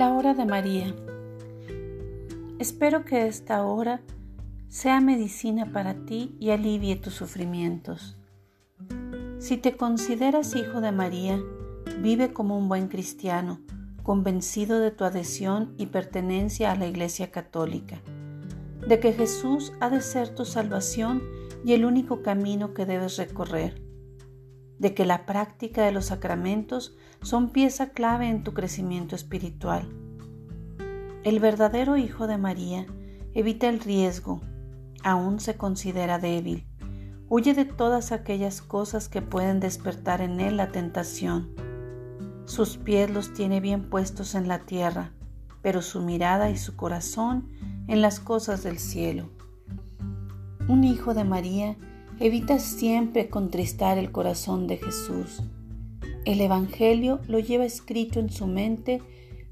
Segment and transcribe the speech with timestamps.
[0.00, 0.94] de María.
[2.58, 4.00] Espero que esta hora
[4.66, 8.16] sea medicina para ti y alivie tus sufrimientos.
[9.40, 11.38] Si te consideras hijo de María,
[11.98, 13.60] vive como un buen cristiano,
[14.02, 18.00] convencido de tu adhesión y pertenencia a la Iglesia Católica,
[18.88, 21.22] de que Jesús ha de ser tu salvación
[21.62, 23.82] y el único camino que debes recorrer,
[24.80, 29.86] de que la práctica de los sacramentos son pieza clave en tu crecimiento espiritual.
[31.22, 32.86] El verdadero Hijo de María
[33.34, 34.40] evita el riesgo,
[35.04, 36.66] aún se considera débil,
[37.28, 41.50] huye de todas aquellas cosas que pueden despertar en él la tentación.
[42.46, 45.12] Sus pies los tiene bien puestos en la tierra,
[45.60, 47.50] pero su mirada y su corazón
[47.86, 49.28] en las cosas del cielo.
[50.68, 51.76] Un hijo de María
[52.20, 55.42] evita siempre contristar el corazón de Jesús.
[56.26, 59.00] El Evangelio lo lleva escrito en su mente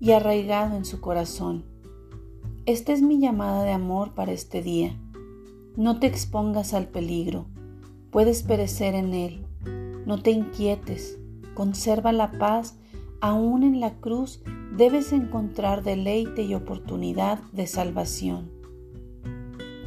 [0.00, 1.64] y arraigado en su corazón.
[2.64, 4.98] Esta es mi llamada de amor para este día.
[5.76, 7.46] No te expongas al peligro,
[8.10, 9.46] puedes perecer en él.
[10.06, 11.18] No te inquietes,
[11.52, 12.78] conserva la paz,
[13.20, 14.42] aún en la cruz
[14.74, 18.50] debes encontrar deleite y oportunidad de salvación.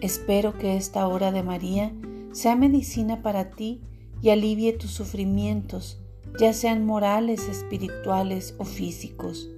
[0.00, 1.92] Espero que esta hora de María
[2.32, 3.80] sea medicina para ti
[4.22, 5.98] y alivie tus sufrimientos,
[6.38, 9.50] ya sean morales, espirituales o físicos.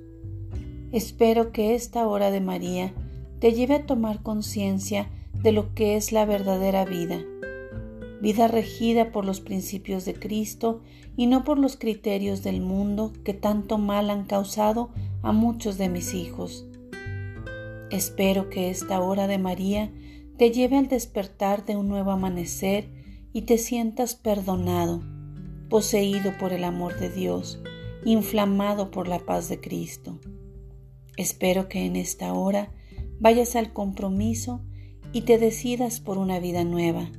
[0.92, 2.92] Espero que esta hora de María
[3.40, 7.22] te lleve a tomar conciencia de lo que es la verdadera vida,
[8.20, 10.80] vida regida por los principios de Cristo
[11.16, 14.90] y no por los criterios del mundo que tanto mal han causado
[15.22, 16.66] a muchos de mis hijos.
[17.90, 19.90] Espero que esta hora de María
[20.36, 22.90] te lleve al despertar de un nuevo amanecer
[23.32, 25.02] y te sientas perdonado,
[25.68, 27.60] poseído por el amor de Dios,
[28.04, 30.18] inflamado por la paz de Cristo.
[31.16, 32.72] Espero que en esta hora
[33.20, 34.64] vayas al compromiso
[35.12, 37.10] y te decidas por una vida nueva